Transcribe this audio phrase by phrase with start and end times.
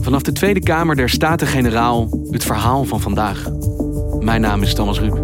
[0.00, 3.50] Vanaf de Tweede Kamer der Staten-Generaal het verhaal van vandaag.
[4.20, 5.14] Mijn naam is Thomas Ruip.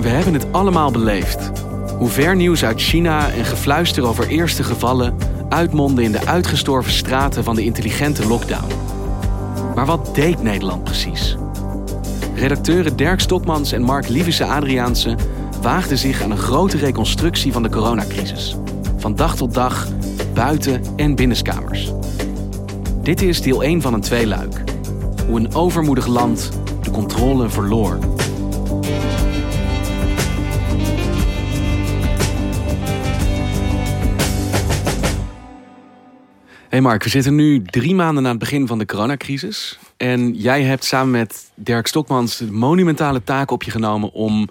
[0.00, 1.52] We hebben het allemaal beleefd.
[1.98, 5.16] Hoe ver nieuws uit China en gefluister over eerste gevallen
[5.48, 8.72] uitmonden in de uitgestorven straten van de intelligente lockdown.
[9.74, 11.36] Maar wat deed Nederland precies?
[12.34, 15.16] Redacteuren Dirk Stokmans en Mark Lievisse Adriaanse
[15.62, 18.56] waagden zich aan een grote reconstructie van de coronacrisis.
[18.96, 19.88] Van dag tot dag,
[20.34, 21.92] buiten- en binnenskamers.
[23.02, 24.62] Dit is deel 1 van een tweeluik.
[25.26, 26.50] Hoe een overmoedig land
[26.82, 27.98] de controle verloor.
[36.74, 39.78] Hey Mark, we zitten nu drie maanden na het begin van de coronacrisis.
[39.96, 44.48] En jij hebt samen met Dirk Stokmans de monumentale taak op je genomen om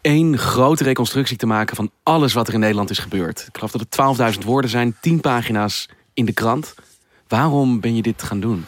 [0.00, 3.44] één grote reconstructie te maken van alles wat er in Nederland is gebeurd.
[3.48, 3.80] Ik geloof dat
[4.16, 6.74] het 12.000 woorden zijn, 10 pagina's in de krant.
[7.28, 8.64] Waarom ben je dit gaan doen?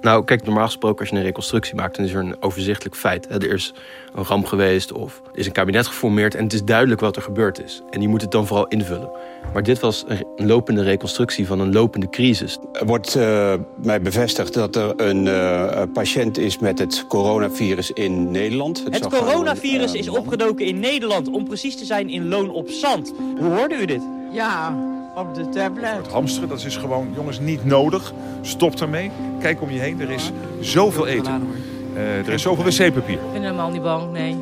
[0.00, 1.96] Nou, kijk, normaal gesproken als je een reconstructie maakt...
[1.96, 3.28] dan is er een overzichtelijk feit.
[3.30, 3.74] Er is
[4.14, 6.34] een ramp geweest of er is een kabinet geformeerd...
[6.34, 7.82] en het is duidelijk wat er gebeurd is.
[7.90, 9.10] En die moet het dan vooral invullen.
[9.52, 10.04] Maar dit was
[10.36, 12.58] een lopende reconstructie van een lopende crisis.
[12.72, 18.30] Er wordt uh, mij bevestigd dat er een uh, patiënt is met het coronavirus in
[18.30, 18.84] Nederland.
[18.84, 22.50] Het, het coronavirus een, uh, is opgedoken in Nederland, om precies te zijn in Loon
[22.50, 23.12] op Zand.
[23.38, 24.02] Hoe hoorde u dit?
[24.32, 24.76] Ja,
[25.18, 25.96] op de tablet.
[25.96, 28.12] Het hamsteren, dat is gewoon, jongens, niet nodig.
[28.42, 29.10] Stop ermee.
[29.40, 31.48] Kijk om je heen, er is zoveel eten.
[31.94, 33.14] Uh, er is zoveel wc-papier.
[33.14, 34.36] Ik ben helemaal niet bang, nee.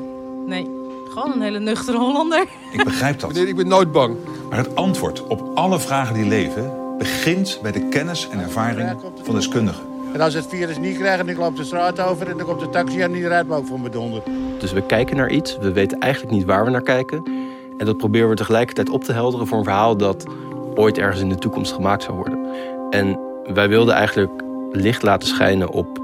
[0.47, 0.67] Nee,
[1.09, 2.47] gewoon een hele nuchtere Hollander.
[2.73, 3.37] Ik begrijp dat.
[3.37, 4.17] Ik ben nooit bang.
[4.49, 6.73] Maar het antwoord op alle vragen die leven...
[6.99, 9.83] begint bij de kennis en ervaring van deskundigen.
[10.13, 12.29] En als het virus niet krijgt en ik loop de straat over...
[12.29, 14.23] en dan komt de taxi en die rijdt me ook voor me donder.
[14.59, 17.25] Dus we kijken naar iets, we weten eigenlijk niet waar we naar kijken...
[17.79, 19.97] en dat proberen we tegelijkertijd op te helderen voor een verhaal...
[19.97, 20.25] dat
[20.77, 22.47] ooit ergens in de toekomst gemaakt zou worden.
[22.91, 23.19] En
[23.55, 24.43] wij wilden eigenlijk
[24.73, 25.99] licht laten schijnen op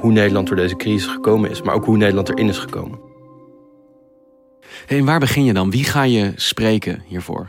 [0.00, 2.98] hoe Nederland door deze crisis gekomen is, maar ook hoe Nederland erin is gekomen.
[4.86, 5.70] Hey, en waar begin je dan?
[5.70, 7.48] Wie ga je spreken hiervoor?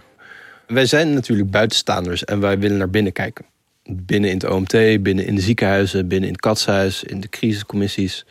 [0.67, 3.45] Wij zijn natuurlijk buitenstaanders en wij willen naar binnen kijken.
[3.83, 8.25] Binnen in het OMT, binnen in de ziekenhuizen, binnen in het katshuis, in de crisiscommissies.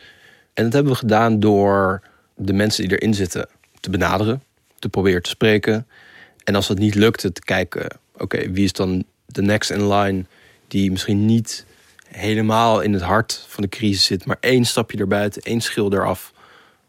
[0.53, 2.01] En dat hebben we gedaan door
[2.35, 3.47] de mensen die erin zitten
[3.79, 4.43] te benaderen,
[4.79, 5.87] te proberen te spreken.
[6.43, 7.87] En als dat niet lukte, te kijken,
[8.19, 10.25] oké, wie is dan de next in line
[10.67, 11.65] die misschien niet
[12.07, 16.33] helemaal in het hart van de crisis zit, maar één stapje erbuiten, één schil eraf.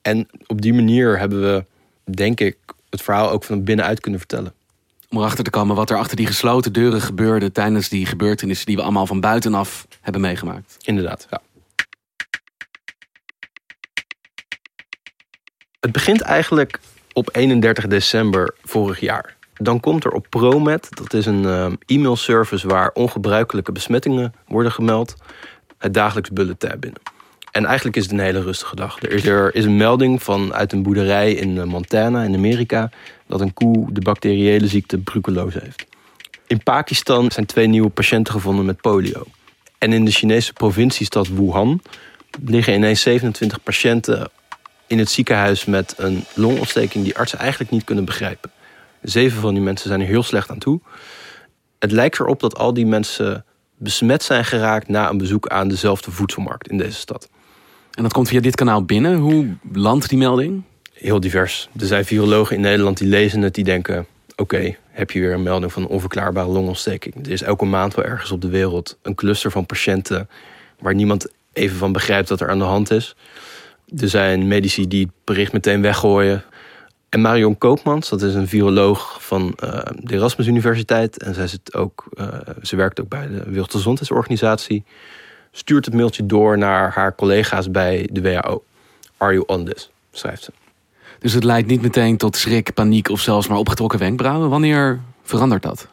[0.03, 1.65] En op die manier hebben we,
[2.13, 2.57] denk ik,
[2.91, 4.53] het verhaal ook van binnenuit kunnen vertellen.
[5.09, 8.77] Om erachter te komen wat er achter die gesloten deuren gebeurde tijdens die gebeurtenissen die
[8.77, 10.77] we allemaal van buitenaf hebben meegemaakt.
[10.81, 11.41] Inderdaad, ja.
[15.81, 16.81] Het begint eigenlijk
[17.13, 19.37] op 31 december vorig jaar.
[19.63, 25.15] Dan komt er op ProMed, dat is een uh, e-mailservice waar ongebruikelijke besmettingen worden gemeld,
[25.79, 27.01] het dagelijks bulletin binnen.
[27.51, 29.03] En eigenlijk is het een hele rustige dag.
[29.03, 32.91] Er is, een melding van uit een boerderij in Montana in Amerika
[33.27, 35.87] dat een koe de bacteriële ziekte brucellose heeft.
[36.47, 39.25] In Pakistan zijn twee nieuwe patiënten gevonden met polio.
[39.79, 41.83] En in de Chinese provinciestad Wuhan
[42.45, 44.31] liggen ineens 27 patiënten
[44.87, 48.51] in het ziekenhuis met een longontsteking die artsen eigenlijk niet kunnen begrijpen.
[49.03, 50.81] Zeven van die mensen zijn er heel slecht aan toe.
[51.79, 53.45] Het lijkt erop dat al die mensen
[53.77, 57.29] besmet zijn geraakt na een bezoek aan dezelfde voedselmarkt in deze stad.
[57.91, 59.17] En dat komt via dit kanaal binnen.
[59.17, 60.63] Hoe landt die melding?
[60.93, 61.69] Heel divers.
[61.79, 64.07] Er zijn virologen in Nederland die lezen het, die denken:
[64.37, 67.15] oké, heb je weer een melding van een onverklaarbare longontsteking.
[67.27, 70.29] Er is elke maand wel ergens op de wereld een cluster van patiënten
[70.79, 73.17] waar niemand even van begrijpt wat er aan de hand is.
[73.97, 76.45] Er zijn medici die het bericht meteen weggooien.
[77.11, 81.23] En Marion Koopmans, dat is een viroloog van uh, de Erasmus Universiteit.
[81.23, 82.27] En zij zit ook, uh,
[82.63, 84.85] ze werkt ook bij de Wereldgezondheidsorganisatie.
[85.53, 88.65] Stuurt het mailtje door naar haar collega's bij de WHO.
[89.17, 89.91] Are you on this?
[90.13, 90.53] Schrijft ze.
[91.19, 94.49] Dus het leidt niet meteen tot schrik, paniek of zelfs maar opgetrokken wenkbrauwen.
[94.49, 95.89] Wanneer verandert dat?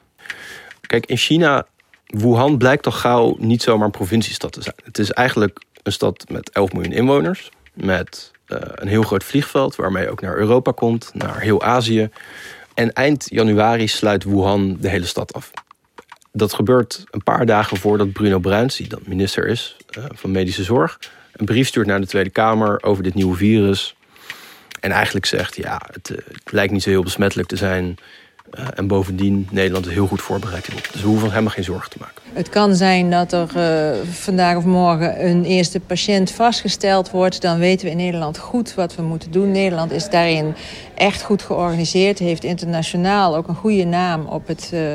[0.81, 1.65] Kijk, in China,
[2.05, 4.75] Wuhan blijkt toch gauw niet zomaar een provinciestad te zijn.
[4.83, 7.51] Het is eigenlijk een stad met 11 miljoen inwoners.
[7.73, 12.09] Met een heel groot vliegveld waarmee ook naar Europa komt, naar heel Azië.
[12.73, 15.51] En eind januari sluit Wuhan de hele stad af.
[16.31, 20.63] Dat gebeurt een paar dagen voordat Bruno Bruins, die dan minister is uh, van Medische
[20.63, 20.99] Zorg,
[21.31, 23.95] een brief stuurt naar de Tweede Kamer over dit nieuwe virus.
[24.79, 27.97] En eigenlijk zegt, ja, het, uh, het lijkt niet zo heel besmettelijk te zijn.
[28.53, 30.65] Uh, en bovendien, Nederland is heel goed voorbereid.
[30.91, 32.21] Dus we hoeven helemaal geen zorgen te maken.
[32.33, 37.41] Het kan zijn dat er uh, vandaag of morgen een eerste patiënt vastgesteld wordt.
[37.41, 39.51] Dan weten we in Nederland goed wat we moeten doen.
[39.51, 40.55] Nederland is daarin
[40.95, 42.19] echt goed georganiseerd.
[42.19, 44.93] Heeft internationaal ook een goede naam op het uh,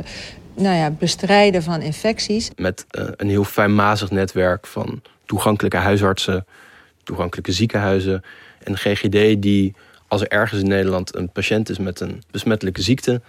[0.55, 2.51] nou ja, bestrijden van infecties.
[2.57, 6.47] Met een heel fijnmazig netwerk van toegankelijke huisartsen,
[7.03, 8.23] toegankelijke ziekenhuizen
[8.65, 9.75] en GGD die
[10.13, 13.21] als er ergens in Nederland een patiënt is met een besmettelijke ziekte,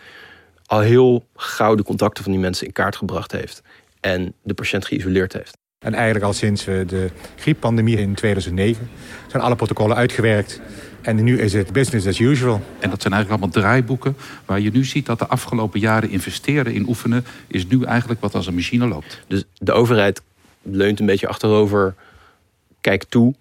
[0.66, 3.62] al heel gauw de contacten van die mensen in kaart gebracht heeft
[4.00, 5.58] en de patiënt geïsoleerd heeft.
[5.86, 8.90] En eigenlijk al sinds de grieppandemie in 2009
[9.28, 10.62] zijn alle protocollen uitgewerkt.
[11.02, 12.62] En nu is het business as usual.
[12.80, 16.74] En dat zijn eigenlijk allemaal draaiboeken waar je nu ziet dat de afgelopen jaren investeren
[16.74, 19.22] in oefenen is nu eigenlijk wat als een machine loopt.
[19.28, 20.22] Dus de overheid
[20.62, 21.96] leunt een beetje achterover,
[22.82, 23.34] kijkt toe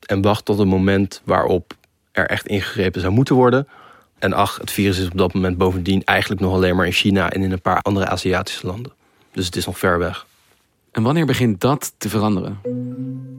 [0.00, 1.80] en wacht tot het moment waarop
[2.12, 3.68] er echt ingegrepen zou moeten worden.
[4.18, 7.30] En ach, het virus is op dat moment bovendien eigenlijk nog alleen maar in China
[7.30, 8.92] en in een paar andere Aziatische landen.
[9.32, 10.26] Dus het is nog ver weg.
[10.92, 12.58] En wanneer begint dat te veranderen?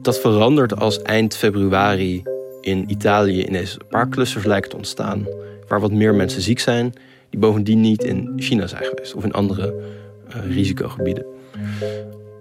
[0.02, 2.22] Dat verandert als eind februari
[2.60, 5.26] in Italië ineens een paar clusters lijken te ontstaan.
[5.68, 6.92] Waar wat meer mensen ziek zijn,
[7.30, 9.74] die bovendien niet in China zijn geweest of in andere
[10.28, 11.24] uh, risicogebieden.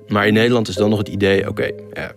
[0.07, 2.11] Maar in Nederland is dan nog het idee: oké, okay, ja,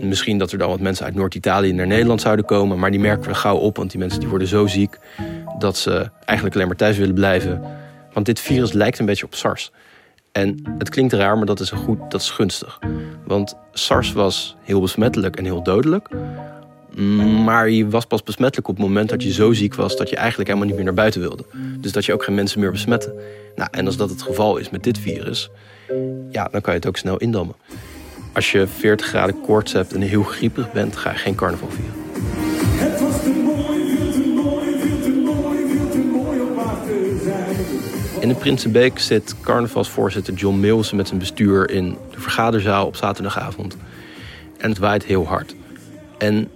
[0.00, 2.78] Misschien dat er dan wat mensen uit Noord-Italië naar Nederland zouden komen.
[2.78, 4.98] Maar die merken we gauw op, want die mensen die worden zo ziek...
[5.58, 7.62] dat ze eigenlijk alleen maar thuis willen blijven.
[8.12, 9.72] Want dit virus lijkt een beetje op SARS.
[10.32, 12.78] En het klinkt raar, maar dat is, goed, dat is gunstig.
[13.26, 16.08] Want SARS was heel besmettelijk en heel dodelijk.
[17.44, 19.96] Maar je was pas besmettelijk op het moment dat je zo ziek was...
[19.96, 21.44] dat je eigenlijk helemaal niet meer naar buiten wilde.
[21.80, 23.14] Dus dat je ook geen mensen meer besmette.
[23.56, 25.50] Nou, en als dat het geval is met dit virus...
[26.30, 27.54] ja, dan kan je het ook snel indammen.
[28.36, 31.94] Als je 40 graden koorts hebt en heel griepig bent, ga je geen carnaval vieren.
[32.78, 36.76] Het was te mooi, veel te mooi, veel te mooi, veel te mooi om waar
[36.86, 38.22] te zijn.
[38.22, 43.76] In de Prinsenbeek zit carnavalsvoorzitter John Milsen met zijn bestuur in de vergaderzaal op zaterdagavond.
[44.58, 45.54] En het waait heel hard.
[46.18, 46.50] En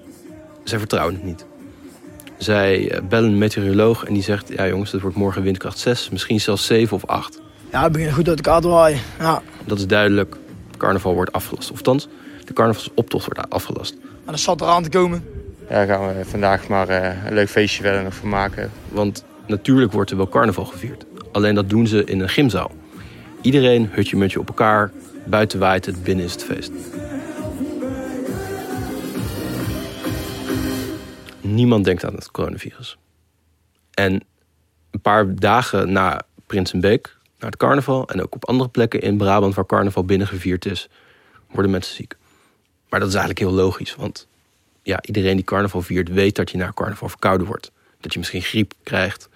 [0.65, 1.45] zij vertrouwen het niet.
[2.39, 4.49] Zij bellen een meteoroloog en die zegt...
[4.49, 7.41] ja jongens, het wordt morgen windkracht 6, misschien zelfs 7 of 8.
[7.71, 9.01] Ja, het begint goed uit elkaar te waaien.
[9.19, 9.43] Ja.
[9.65, 10.37] Dat is duidelijk
[10.81, 11.71] carnaval wordt afgelast.
[11.71, 12.09] Of althans,
[12.45, 13.93] de carnavalsoptocht wordt afgelast.
[14.03, 15.25] En dat zat eraan te komen.
[15.69, 18.71] Ja, daar gaan we vandaag maar uh, een leuk feestje verder nog van maken.
[18.89, 21.05] Want natuurlijk wordt er wel carnaval gevierd.
[21.33, 22.71] Alleen dat doen ze in een gymzaal.
[23.41, 24.91] Iedereen hutje mutje op elkaar,
[25.27, 26.73] buiten waait het, binnen is het feest.
[31.41, 32.99] Niemand denkt aan het coronavirus.
[33.91, 34.23] En
[34.91, 38.09] een paar dagen na Prinsenbeek naar het carnaval.
[38.09, 40.89] En ook op andere plekken in Brabant waar carnaval binnengevierd is,
[41.51, 42.17] worden mensen ziek.
[42.89, 44.27] Maar dat is eigenlijk heel logisch, want
[44.83, 47.71] ja, iedereen die carnaval viert weet dat je na carnaval verkouden wordt.
[48.01, 49.29] Dat je misschien griep krijgt.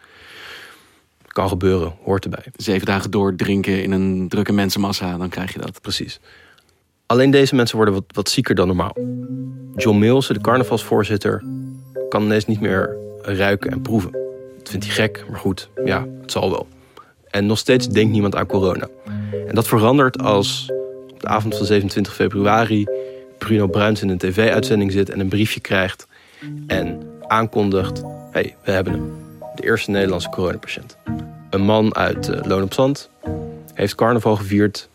[1.26, 2.44] Kan gebeuren, hoort erbij.
[2.56, 5.80] Zeven dagen door drinken in een drukke mensenmassa, dan krijg je dat.
[5.80, 6.20] Precies.
[7.06, 8.96] Alleen deze mensen worden wat, wat zieker dan normaal.
[9.76, 11.44] John Mills, de carnavalsvoorzitter,
[12.08, 14.12] kan ineens niet meer ruiken en proeven.
[14.58, 16.68] Dat vindt hij gek, maar goed, ja, het zal wel.
[17.35, 18.88] En nog steeds denkt niemand aan corona.
[19.47, 20.73] En dat verandert als
[21.12, 22.87] op de avond van 27 februari
[23.38, 26.07] Bruno Bruins in een tv-uitzending zit en een briefje krijgt
[26.67, 29.12] en aankondigt: hé, hey, we hebben hem.
[29.55, 30.97] De eerste Nederlandse coronapatiënt.
[31.50, 33.11] Een man uit uh, Loon op Zand
[33.75, 34.88] heeft carnaval gevierd.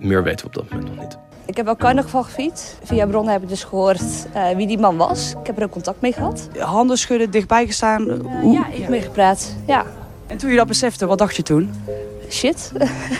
[0.00, 1.18] Meer weten we op dat moment nog niet.
[1.46, 2.78] Ik heb wel carnaval gevierd.
[2.82, 5.34] Via bronnen heb ik dus gehoord uh, wie die man was.
[5.40, 6.48] Ik heb er ook contact mee gehad.
[6.58, 8.08] Handen schudden, dichtbij gestaan.
[8.10, 9.56] Uh, ja, ik heb mee gepraat.
[9.66, 9.84] Ja.
[10.26, 11.70] En toen je dat besefte, wat dacht je toen?
[12.30, 12.72] Shit.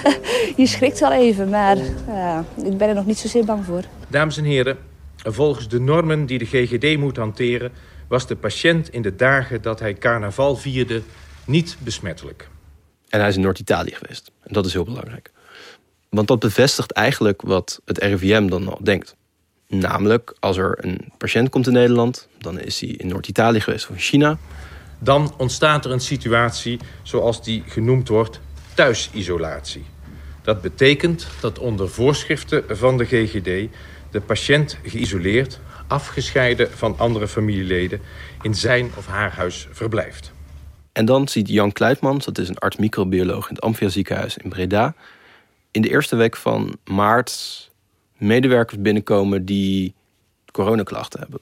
[0.56, 1.76] je schrikt wel even, maar
[2.08, 3.82] uh, ik ben er nog niet zozeer bang voor.
[4.08, 4.78] Dames en heren,
[5.16, 7.73] volgens de normen die de GGD moet hanteren...
[8.08, 11.02] was de patiënt in de dagen dat hij carnaval vierde
[11.44, 12.49] niet besmettelijk.
[13.08, 14.30] En hij is in Noord-Italië geweest.
[14.42, 15.30] En dat is heel belangrijk.
[16.08, 19.16] Want dat bevestigt eigenlijk wat het RIVM dan al denkt.
[19.68, 23.94] Namelijk, als er een patiënt komt in Nederland, dan is hij in Noord-Italië geweest of
[23.94, 24.38] in China.
[25.04, 28.40] Dan ontstaat er een situatie zoals die genoemd wordt
[28.75, 29.84] thuisisolatie.
[30.42, 33.73] Dat betekent dat onder voorschriften van de GGD
[34.11, 38.00] de patiënt geïsoleerd, afgescheiden van andere familieleden,
[38.42, 40.32] in zijn of haar huis verblijft.
[40.92, 44.94] En dan ziet Jan Kluitmans, dat is een arts-microbioloog in het Amphia ziekenhuis in Breda,
[45.70, 47.70] in de eerste week van maart
[48.16, 49.94] medewerkers binnenkomen die
[50.52, 51.40] coronaklachten hebben.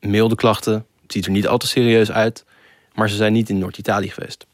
[0.00, 2.44] Milde klachten, het ziet er niet al te serieus uit,
[2.96, 4.46] maar ze zijn niet in Noord-Italië geweest.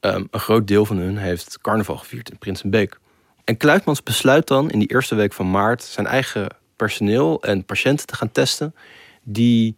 [0.00, 2.98] Um, een groot deel van hun heeft carnaval gevierd in Prinsenbeek.
[3.44, 8.06] En Kluitmans besluit dan in die eerste week van maart zijn eigen personeel en patiënten
[8.06, 8.74] te gaan testen
[9.22, 9.76] die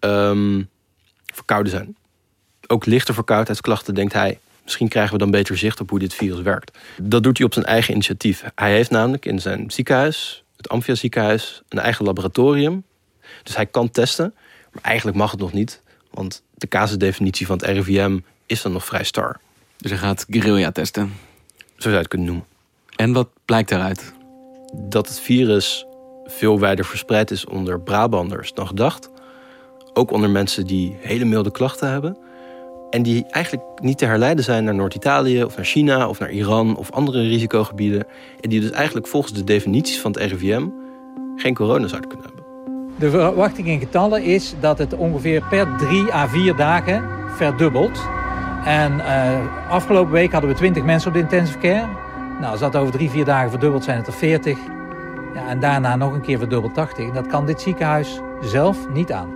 [0.00, 0.68] um,
[1.34, 1.96] verkouden zijn.
[2.66, 4.38] Ook lichte verkoudheidsklachten, denkt hij.
[4.62, 6.78] Misschien krijgen we dan beter zicht op hoe dit virus werkt.
[6.96, 8.44] Dat doet hij op zijn eigen initiatief.
[8.54, 12.84] Hij heeft namelijk in zijn ziekenhuis, het Amphia ziekenhuis, een eigen laboratorium.
[13.42, 14.34] Dus hij kan testen,
[14.72, 15.81] maar eigenlijk mag het nog niet.
[16.14, 19.40] Want de casusdefinitie van het RIVM is dan nog vrij star.
[19.76, 21.12] Dus hij gaat guerrilla testen?
[21.56, 22.46] Zo zou je het kunnen noemen.
[22.96, 24.12] En wat blijkt daaruit?
[24.74, 25.86] Dat het virus
[26.24, 29.10] veel wijder verspreid is onder Brabanders dan gedacht.
[29.92, 32.16] Ook onder mensen die hele milde klachten hebben.
[32.90, 36.76] En die eigenlijk niet te herleiden zijn naar Noord-Italië of naar China of naar Iran
[36.76, 38.06] of andere risicogebieden.
[38.40, 40.66] En die dus eigenlijk volgens de definities van het RIVM
[41.36, 42.31] geen corona zouden kunnen hebben.
[43.02, 47.04] De verwachting in getallen is dat het ongeveer per drie à vier dagen
[47.36, 48.00] verdubbelt.
[48.64, 51.86] En uh, afgelopen week hadden we 20 mensen op de intensive care.
[52.40, 54.58] Nou, als dat over drie, vier dagen verdubbelt, zijn het er 40.
[55.34, 57.10] Ja, en daarna nog een keer verdubbeld 80.
[57.10, 59.28] Dat kan dit ziekenhuis zelf niet aan.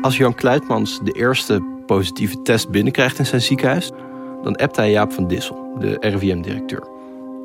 [0.00, 3.90] Als Jan Kluitmans de eerste positieve test binnenkrijgt in zijn ziekenhuis,
[4.42, 6.86] dan appt hij Jaap van Dissel, de RIVM-directeur.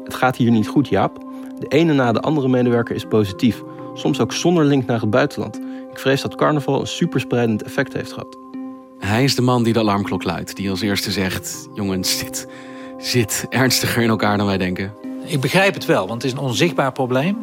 [0.04, 1.18] Het gaat hier niet goed, Jaap.
[1.60, 3.64] De ene na de andere medewerker is positief,
[4.00, 5.60] soms ook zonder link naar het buitenland.
[5.92, 8.38] Ik vrees dat carnaval een superspreidend effect heeft gehad.
[9.00, 12.48] Hij is de man die de alarmklok luidt, die als eerste zegt: Jongens, dit
[12.98, 14.94] zit ernstiger in elkaar dan wij denken.
[15.24, 17.38] Ik begrijp het wel, want het is een onzichtbaar probleem.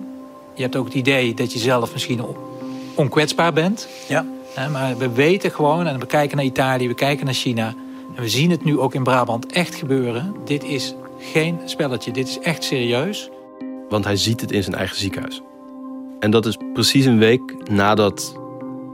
[0.55, 2.25] Je hebt ook het idee dat je zelf misschien
[2.95, 3.89] onkwetsbaar bent.
[4.09, 4.27] Ja.
[4.73, 7.75] Maar we weten gewoon, en we kijken naar Italië, we kijken naar China.
[8.15, 10.35] En we zien het nu ook in Brabant echt gebeuren.
[10.45, 13.31] Dit is geen spelletje, dit is echt serieus.
[13.89, 15.43] Want hij ziet het in zijn eigen ziekenhuis.
[16.21, 18.37] En dat is precies een week nadat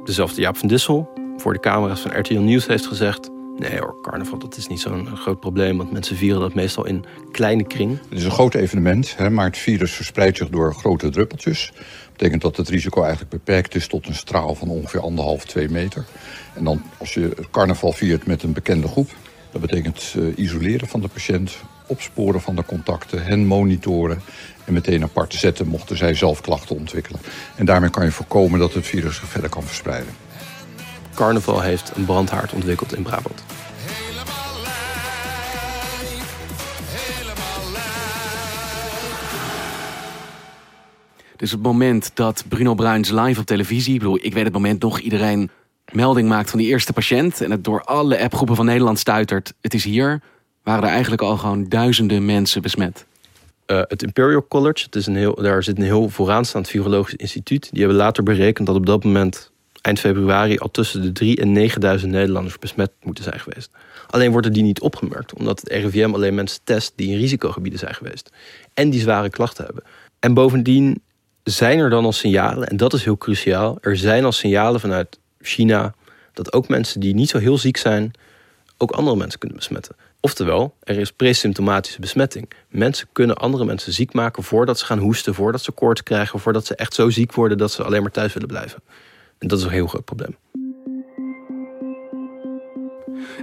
[0.05, 3.31] dezelfde Jaap van Dissel voor de camera's van RTL Nieuws heeft gezegd...
[3.57, 5.77] Nee hoor, carnaval dat is niet zo'n groot probleem...
[5.77, 7.99] want mensen vieren dat meestal in kleine kring.
[8.09, 11.73] Het is een groot evenement, hè, maar het virus verspreidt zich door grote druppeltjes.
[11.75, 15.69] Dat betekent dat het risico eigenlijk beperkt is tot een straal van ongeveer anderhalf, twee
[15.69, 16.05] meter.
[16.55, 19.11] En dan als je carnaval viert met een bekende groep...
[19.53, 21.57] dat betekent uh, isoleren van de patiënt,
[21.87, 23.25] opsporen van de contacten...
[23.25, 24.23] hen monitoren
[24.65, 27.21] en meteen apart zetten mochten zij zelf klachten ontwikkelen.
[27.57, 30.15] En daarmee kan je voorkomen dat het virus zich verder kan verspreiden.
[31.15, 33.45] Carnaval heeft een brandhaard ontwikkeld in Brabant.
[41.37, 43.95] Dus het moment dat Bruno Bruins live op televisie...
[43.95, 45.51] Ik bedoel, ik weet het moment nog, iedereen
[45.95, 47.41] melding maakt van die eerste patiënt...
[47.41, 49.53] en het door alle appgroepen van Nederland stuitert.
[49.61, 50.21] Het is hier,
[50.63, 53.07] waren er eigenlijk al gewoon duizenden mensen besmet.
[53.67, 57.69] Uh, het Imperial College, het is een heel, daar zit een heel vooraanstaand virologisch instituut.
[57.71, 61.53] Die hebben later berekend dat op dat moment eind februari al tussen de 3.000 en
[61.53, 63.71] 9000 Nederlanders besmet moeten zijn geweest.
[64.11, 67.95] Alleen worden die niet opgemerkt, omdat het RIVM alleen mensen test die in risicogebieden zijn
[67.95, 68.31] geweest.
[68.75, 69.85] En die zware klachten hebben.
[70.19, 71.03] En bovendien
[71.43, 75.19] zijn er dan al signalen, en dat is heel cruciaal, er zijn al signalen vanuit
[75.43, 75.95] China
[76.33, 78.13] dat ook mensen die niet zo heel ziek zijn,
[78.77, 79.97] ook andere mensen kunnen besmetten.
[80.21, 82.51] Oftewel, er is presymptomatische besmetting.
[82.69, 86.67] Mensen kunnen andere mensen ziek maken voordat ze gaan hoesten, voordat ze koorts krijgen, voordat
[86.67, 88.83] ze echt zo ziek worden dat ze alleen maar thuis willen blijven.
[89.39, 90.37] En dat is een heel groot probleem.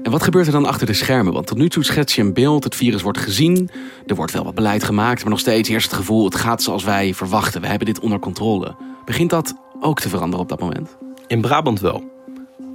[0.03, 1.33] En wat gebeurt er dan achter de schermen?
[1.33, 3.69] Want tot nu toe schets je een beeld, het virus wordt gezien,
[4.05, 6.83] er wordt wel wat beleid gemaakt, maar nog steeds eerst het gevoel, het gaat zoals
[6.83, 8.75] wij verwachten, we hebben dit onder controle.
[9.05, 10.97] Begint dat ook te veranderen op dat moment?
[11.29, 12.03] In Brabant wel.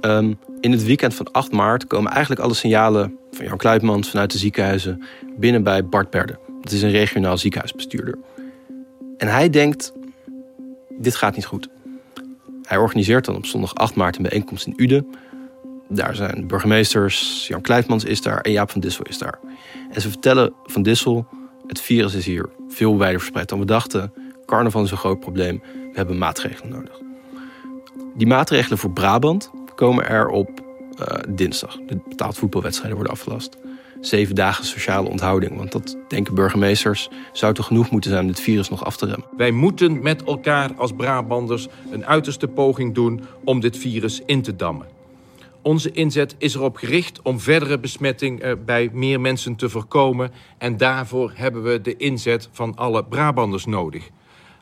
[0.01, 4.31] Ehm, in het weekend van 8 maart komen eigenlijk alle signalen van Jan Kluitmans vanuit
[4.31, 5.03] de ziekenhuizen
[5.37, 6.39] binnen bij Bart Berde.
[6.61, 8.17] Dat is een regionaal ziekenhuisbestuurder.
[9.17, 9.93] En hij denkt,
[10.89, 11.69] dit gaat niet goed.
[12.63, 15.07] Hij organiseert dan op zondag 8 maart een bijeenkomst in Uden.
[15.89, 19.39] Daar zijn burgemeesters, Jan Kluitmans is daar en Jaap van Dissel is daar.
[19.91, 21.27] En ze vertellen van Dissel,
[21.67, 24.13] het virus is hier veel wijder verspreid dan we dachten.
[24.45, 27.03] Carnaval is een groot probleem, we hebben maatregelen nodig.
[28.17, 30.49] Die maatregelen voor Brabant komen er op
[30.99, 31.77] uh, dinsdag.
[31.87, 33.57] De betaald voetbalwedstrijden worden afgelast.
[34.01, 35.57] zeven dagen sociale onthouding.
[35.57, 39.05] Want dat denken burgemeesters zou toch genoeg moeten zijn om dit virus nog af te
[39.05, 39.27] remmen.
[39.37, 44.55] Wij moeten met elkaar als Brabanders een uiterste poging doen om dit virus in te
[44.55, 44.87] dammen.
[45.61, 50.31] Onze inzet is erop gericht om verdere besmetting eh, bij meer mensen te voorkomen.
[50.57, 54.09] En daarvoor hebben we de inzet van alle Brabanders nodig.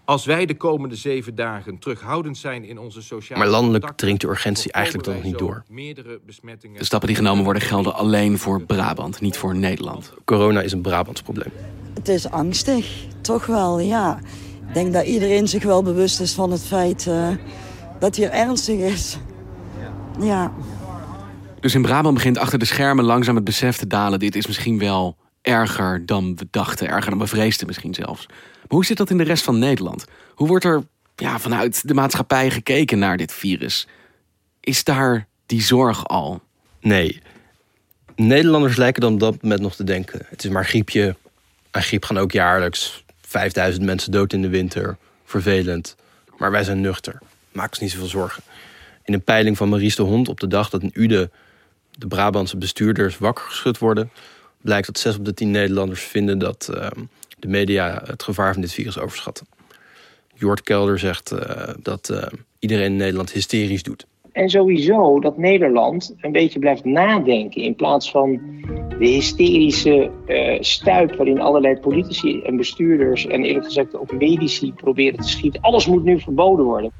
[0.06, 3.40] Als wij de komende zeven dagen terughoudend zijn in onze sociale...
[3.40, 5.64] Maar landelijk dringt de urgentie eigenlijk dan nog niet door.
[5.68, 10.14] De stappen die genomen worden gelden alleen voor Brabant, niet voor Nederland.
[10.26, 11.52] Corona is een Brabants probleem.
[11.94, 14.20] Het is angstig, toch wel, ja.
[14.68, 17.30] Ik denk dat iedereen zich wel bewust is van het feit uh,
[18.00, 19.18] dat hier ernstig is.
[20.20, 20.54] Ja.
[21.60, 24.20] Dus in Brabant begint achter de schermen langzaam het besef te dalen...
[24.20, 28.26] dit is misschien wel erger dan we dachten, erger dan we vreesden misschien zelfs.
[28.28, 30.06] Maar hoe zit dat in de rest van Nederland?
[30.36, 30.84] Hoe wordt er
[31.16, 33.88] ja, vanuit de maatschappij gekeken naar dit virus?
[34.60, 36.42] Is daar die zorg al?
[36.82, 37.22] Nee.
[38.16, 40.26] Nederlanders lijken dan op dat moment nog te denken...
[40.30, 41.16] het is maar griepje.
[41.72, 44.98] Aan griep gaan ook jaarlijks 5000 mensen dood in de winter.
[45.26, 45.96] Vervelend.
[46.38, 47.18] Maar wij zijn nuchter.
[47.52, 48.44] Maak ons niet zoveel zorgen.
[49.04, 51.30] In een peiling van Maries de Hond op de dag dat in Ude...
[51.92, 54.12] de Brabantse bestuurders wakker geschud worden...
[54.64, 56.70] blijkt dat 6 op de 10 Nederlanders vinden dat...
[56.74, 56.88] Uh,
[57.44, 59.48] de media het gevaar van dit virus overschatten.
[60.34, 61.40] Jort Kelder zegt uh,
[61.82, 62.24] dat uh,
[62.60, 64.06] iedereen in Nederland hysterisch doet.
[64.32, 68.42] En sowieso dat Nederland een beetje blijft nadenken in plaats van
[69.00, 75.20] de hysterische uh, stuip waarin allerlei politici en bestuurders en eerlijk gezegd ook medici proberen
[75.20, 75.62] te schieten.
[75.62, 76.92] Alles moet nu verboden worden.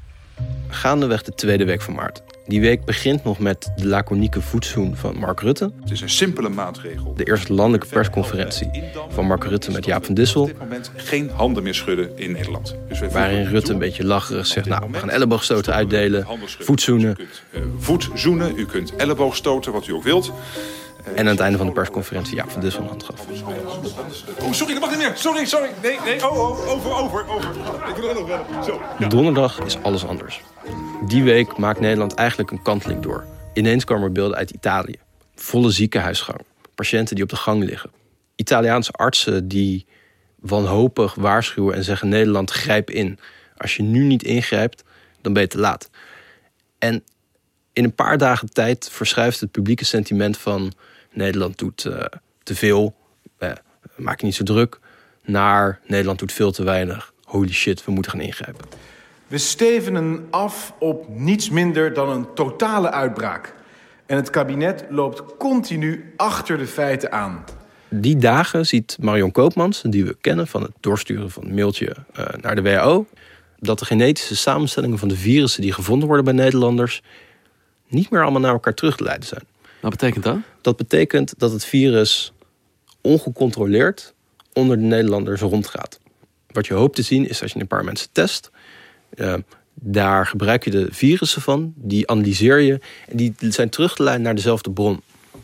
[0.74, 2.22] Gaandeweg de tweede week van maart.
[2.46, 5.72] Die week begint nog met de laconieke voetzoen van Mark Rutte.
[5.80, 7.14] Het is een simpele maatregel.
[7.16, 8.70] De eerste landelijke persconferentie
[9.08, 10.42] van Mark Rutte met Jaap van Dissel.
[10.42, 12.76] Op dit moment geen handen meer schudden in Nederland.
[12.88, 14.68] Dus waarin Rutte een beetje lacherig zegt...
[14.68, 16.26] nou, we gaan elleboogstoten uitdelen,
[16.58, 17.10] voetzoenen.
[17.10, 20.32] U kunt uh, voetzoenen, u kunt elleboogstoten, wat u ook wilt.
[21.04, 23.26] En aan het einde van de persconferentie Jaap van Dissel een hand gaf.
[24.40, 25.12] Oh, sorry, dat mag niet meer.
[25.14, 25.70] Sorry, sorry.
[25.82, 27.50] Nee, nee, oh, oh, over, over, over.
[27.88, 28.62] Ik wil er nog wel.
[28.64, 28.80] Zo.
[28.98, 29.08] Ja.
[29.08, 30.40] Donderdag is alles anders.
[31.06, 33.24] Die week maakt Nederland eigenlijk een kanteling door.
[33.52, 34.98] Ineens kwamen er beelden uit Italië.
[35.34, 36.40] Volle ziekenhuisgang.
[36.74, 37.90] Patiënten die op de gang liggen.
[38.36, 39.86] Italiaanse artsen die
[40.40, 42.08] wanhopig waarschuwen en zeggen...
[42.08, 43.18] Nederland, grijp in.
[43.56, 44.84] Als je nu niet ingrijpt,
[45.20, 45.90] dan ben je te laat.
[46.78, 47.04] En
[47.72, 50.72] in een paar dagen tijd verschuift het publieke sentiment van...
[51.14, 52.04] Nederland doet uh,
[52.42, 52.94] te veel,
[53.38, 53.50] uh,
[53.96, 54.78] maak je niet zo druk...
[55.24, 57.12] naar Nederland doet veel te weinig.
[57.24, 58.64] Holy shit, we moeten gaan ingrijpen.
[59.26, 63.54] We stevenen af op niets minder dan een totale uitbraak.
[64.06, 67.44] En het kabinet loopt continu achter de feiten aan.
[67.88, 72.26] Die dagen ziet Marion Koopmans, die we kennen van het doorsturen van een mailtje uh,
[72.40, 73.06] naar de WHO,
[73.58, 77.02] dat de genetische samenstellingen van de virussen die gevonden worden bij Nederlanders
[77.88, 79.42] niet meer allemaal naar elkaar terug te leiden zijn.
[79.84, 80.36] Wat betekent dat?
[80.60, 82.32] Dat betekent dat het virus
[83.00, 84.14] ongecontroleerd
[84.52, 86.00] onder de Nederlanders rondgaat.
[86.46, 88.50] Wat je hoopt te zien is als je een paar mensen test,
[89.14, 89.34] uh,
[89.74, 94.24] daar gebruik je de virussen van, die analyseer je en die zijn terug te leiden
[94.24, 95.02] naar dezelfde bron.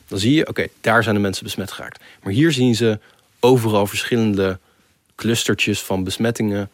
[0.08, 2.02] Dan zie je, oké, okay, daar zijn de mensen besmet geraakt.
[2.22, 2.98] Maar hier zien ze
[3.40, 4.58] overal verschillende
[5.14, 6.70] clustertjes van besmettingen.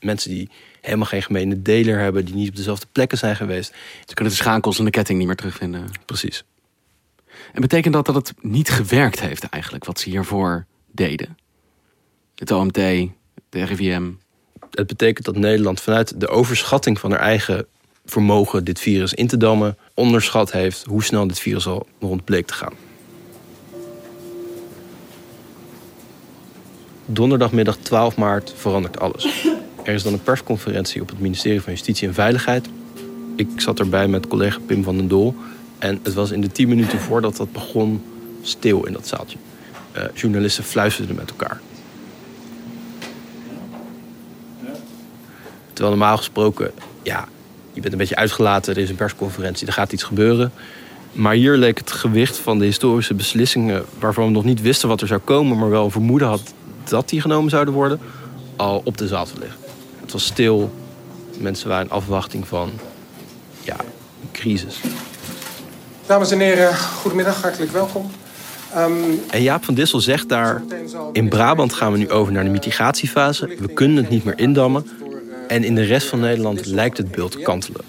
[0.00, 3.74] Mensen die helemaal geen gemene deler hebben, die niet op dezelfde plekken zijn geweest.
[4.06, 5.84] Ze kunnen de schakels en de ketting niet meer terugvinden.
[6.06, 6.44] Precies.
[7.52, 11.38] En betekent dat dat het niet gewerkt heeft eigenlijk, wat ze hiervoor deden?
[12.34, 13.08] Het OMT, de
[13.50, 14.10] RIVM,
[14.70, 17.66] het betekent dat Nederland vanuit de overschatting van haar eigen
[18.04, 22.46] vermogen dit virus in te dammen, onderschat heeft hoe snel dit virus al rond bleek
[22.46, 22.72] te gaan.
[27.06, 29.46] Donderdagmiddag 12 maart verandert alles.
[29.82, 32.68] Er is dan een persconferentie op het ministerie van Justitie en Veiligheid.
[33.36, 35.34] Ik zat erbij met collega Pim van den Doel.
[35.80, 38.02] En het was in de 10 minuten voordat dat begon
[38.42, 39.38] stil in dat zaaltje.
[39.96, 41.60] Uh, journalisten fluisterden met elkaar.
[45.72, 46.70] Terwijl normaal gesproken,
[47.02, 47.28] ja,
[47.72, 50.52] je bent een beetje uitgelaten, er is een persconferentie, er gaat iets gebeuren.
[51.12, 55.00] Maar hier leek het gewicht van de historische beslissingen, waarvan we nog niet wisten wat
[55.00, 58.00] er zou komen, maar wel vermoeden had dat die genomen zouden worden,
[58.56, 59.58] al op de zaal te liggen.
[60.00, 60.72] Het was stil,
[61.38, 62.70] mensen waren in afwachting van
[63.62, 63.76] ja,
[64.22, 64.80] een crisis.
[66.10, 68.10] Dames en heren, goedemiddag, hartelijk welkom.
[68.76, 69.20] Um...
[69.30, 70.62] En Jaap van Dissel zegt daar:
[71.12, 73.46] In Brabant gaan we nu over naar de mitigatiefase.
[73.46, 74.86] We kunnen het niet meer indammen.
[75.48, 77.80] En in de rest van Nederland lijkt het beeld te kantelen.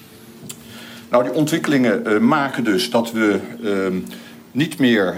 [1.10, 4.00] Nou, die ontwikkelingen uh, maken dus dat we uh,
[4.52, 5.16] niet meer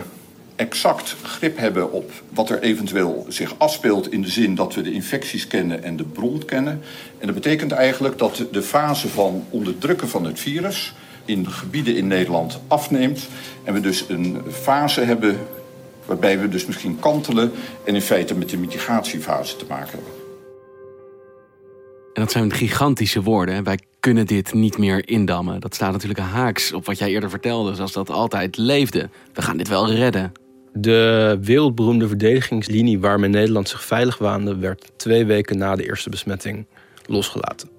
[0.55, 4.91] exact grip hebben op wat er eventueel zich afspeelt in de zin dat we de
[4.91, 6.81] infecties kennen en de bron kennen.
[7.19, 10.93] En dat betekent eigenlijk dat de fase van onderdrukken van het virus
[11.25, 13.27] in gebieden in Nederland afneemt
[13.63, 15.37] en we dus een fase hebben
[16.05, 17.51] Waarbij we dus misschien kantelen
[17.83, 20.11] en in feite met de mitigatiefase te maken hebben.
[22.13, 23.63] En dat zijn gigantische woorden.
[23.63, 25.59] Wij kunnen dit niet meer indammen.
[25.59, 29.09] Dat staat natuurlijk haaks op wat jij eerder vertelde, zoals dat altijd leefde.
[29.33, 30.31] We gaan dit wel redden.
[30.73, 36.65] De wereldberoemde verdedigingslinie waarmee Nederland zich veilig waande, werd twee weken na de eerste besmetting
[37.05, 37.69] losgelaten.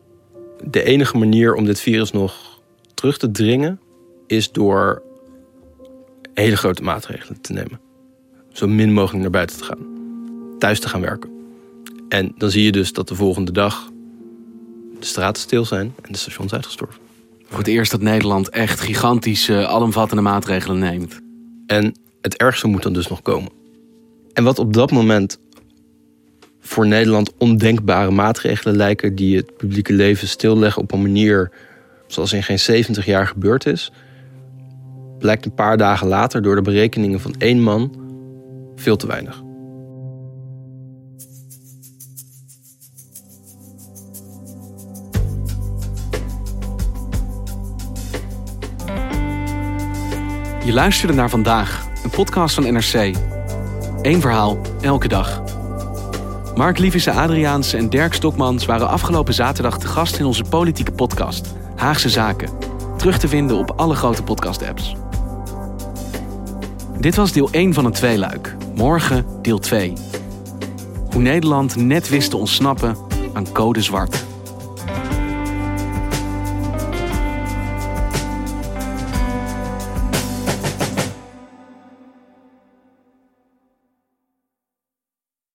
[0.64, 2.53] De enige manier om dit virus nog
[3.04, 3.80] terug te dringen
[4.26, 5.02] is door
[6.34, 7.80] hele grote maatregelen te nemen.
[8.52, 9.78] Zo min mogelijk naar buiten te gaan.
[10.58, 11.30] Thuis te gaan werken.
[12.08, 13.90] En dan zie je dus dat de volgende dag
[14.98, 17.00] de straten stil zijn en de stations uitgestorven.
[17.44, 21.20] Voor het eerst dat Nederland echt gigantische, alomvattende maatregelen neemt.
[21.66, 23.50] En het ergste moet dan dus nog komen.
[24.32, 25.38] En wat op dat moment
[26.60, 31.50] voor Nederland ondenkbare maatregelen lijken die het publieke leven stilleggen op een manier
[32.14, 33.92] zoals in geen 70 jaar gebeurd is,
[35.18, 37.94] blijkt een paar dagen later door de berekeningen van één man
[38.76, 39.42] veel te weinig.
[50.64, 53.16] Je luisterde naar vandaag, een podcast van NRC.
[54.02, 55.42] Eén verhaal, elke dag.
[56.54, 61.54] Mark Lievisse Adriaans en Dirk Stokmans waren afgelopen zaterdag te gast in onze politieke podcast,
[61.84, 62.48] Haagse Zaken.
[62.96, 64.94] Terug te vinden op alle grote podcast-apps.
[66.98, 68.56] Dit was deel 1 van een tweeluik.
[68.74, 69.92] Morgen deel 2.
[71.10, 72.96] Hoe Nederland net wist te ontsnappen
[73.32, 74.24] aan code zwart.